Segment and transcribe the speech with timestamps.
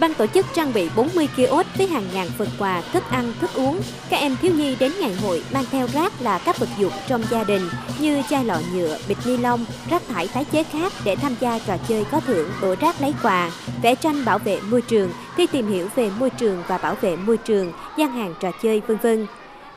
[0.00, 3.50] Ban tổ chức trang bị 40 kiosk với hàng ngàn phần quà, thức ăn, thức
[3.54, 3.80] uống.
[4.10, 7.22] Các em thiếu nhi đến ngày hội mang theo rác là các vật dụng trong
[7.30, 7.62] gia đình
[8.00, 11.58] như chai lọ nhựa, bịch ni lông, rác thải tái chế khác để tham gia
[11.58, 13.50] trò chơi có thưởng đổ rác lấy quà,
[13.82, 17.16] vẽ tranh bảo vệ môi trường, thi tìm hiểu về môi trường và bảo vệ
[17.16, 19.26] môi trường, gian hàng trò chơi vân vân.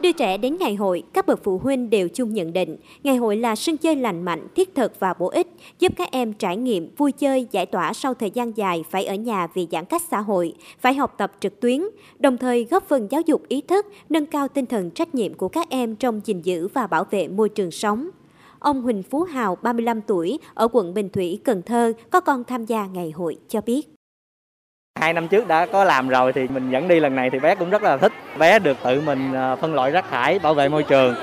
[0.00, 3.36] Đưa trẻ đến ngày hội, các bậc phụ huynh đều chung nhận định, ngày hội
[3.36, 5.46] là sân chơi lành mạnh, thiết thực và bổ ích,
[5.78, 9.14] giúp các em trải nghiệm vui chơi, giải tỏa sau thời gian dài phải ở
[9.14, 11.82] nhà vì giãn cách xã hội, phải học tập trực tuyến,
[12.18, 15.48] đồng thời góp phần giáo dục ý thức, nâng cao tinh thần trách nhiệm của
[15.48, 18.08] các em trong gìn giữ và bảo vệ môi trường sống.
[18.58, 22.64] Ông Huỳnh Phú Hào, 35 tuổi, ở quận Bình Thủy, Cần Thơ, có con tham
[22.64, 23.97] gia ngày hội cho biết.
[25.00, 27.54] Hai năm trước đã có làm rồi thì mình dẫn đi lần này thì bé
[27.54, 28.12] cũng rất là thích.
[28.38, 31.14] Bé được tự mình à, phân loại rác thải, bảo vệ môi trường.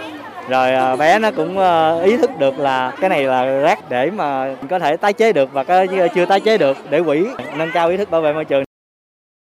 [0.49, 4.11] Rồi à, bé nó cũng à, ý thức được là cái này là rác để
[4.11, 7.69] mà có thể tái chế được và cái chưa tái chế được để quỷ nâng
[7.73, 8.63] cao ý thức bảo vệ môi trường.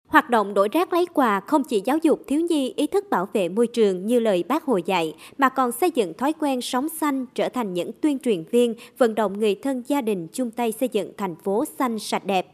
[0.08, 3.28] Hoạt động đổi rác lấy quà không chỉ giáo dục thiếu nhi ý thức bảo
[3.34, 6.88] vệ môi trường như lời bác Hồ dạy, mà còn xây dựng thói quen sống
[7.02, 10.72] xanh trở thành những tuyên truyền viên, vận động người thân gia đình chung tay
[10.72, 12.46] xây dựng thành phố xanh sạch đẹp.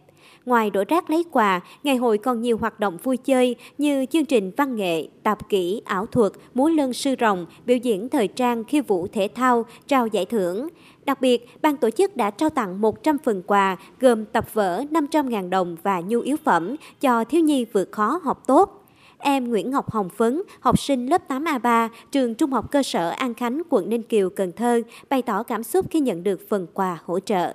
[0.45, 4.25] Ngoài đổ rác lấy quà, ngày hội còn nhiều hoạt động vui chơi như chương
[4.25, 8.63] trình văn nghệ, tạp kỹ, ảo thuật, múa lân sư rồng, biểu diễn thời trang,
[8.63, 10.67] khiêu vũ thể thao, trao giải thưởng.
[11.05, 15.49] Đặc biệt, ban tổ chức đã trao tặng 100 phần quà gồm tập vở 500.000
[15.49, 18.81] đồng và nhu yếu phẩm cho thiếu nhi vượt khó học tốt.
[19.17, 23.33] Em Nguyễn Ngọc Hồng Phấn, học sinh lớp 8A3, trường Trung học cơ sở An
[23.33, 26.99] Khánh, quận Ninh Kiều, Cần Thơ, bày tỏ cảm xúc khi nhận được phần quà
[27.05, 27.53] hỗ trợ.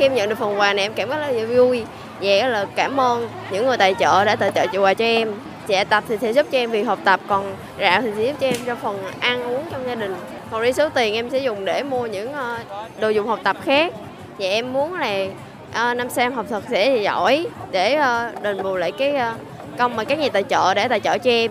[0.00, 1.84] Khi em nhận được phần quà này em cảm rất là vui.
[2.20, 5.32] Vậy là cảm ơn những người tài trợ đã tài trợ quà cho em.
[5.66, 8.36] Chạy tập thì sẽ giúp cho em việc học tập, còn rạo thì sẽ giúp
[8.40, 10.14] cho em cho phần ăn uống trong gia đình.
[10.50, 12.58] Còn đi số tiền em sẽ dùng để mua những ờ,
[13.00, 13.92] đồ dùng học tập khác.
[14.38, 15.24] Vậy em muốn là
[15.72, 19.14] ờ, năm sau em học thật sẽ giỏi để ờ, đền bù lại cái
[19.78, 21.50] công mà các nhà tài trợ đã tài trợ cho em.